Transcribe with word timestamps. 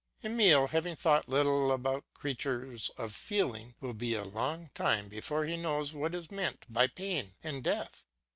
Emile 0.25 0.65
having 0.69 0.95
thought 0.95 1.29
little 1.29 1.71
about 1.71 2.03
creatures 2.15 2.89
of 2.97 3.13
feeling 3.13 3.75
will 3.81 3.93
be 3.93 4.15
a 4.15 4.23
long 4.23 4.71
time 4.73 5.07
before 5.07 5.45
he 5.45 5.55
knows 5.55 5.93
what 5.93 6.15
is 6.15 6.31
meant 6.31 6.65
by 6.67 6.87
pain 6.87 7.35
and 7.43 7.63
death. 7.63 8.03